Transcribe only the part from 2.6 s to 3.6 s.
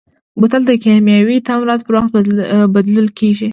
بدلول کېږي.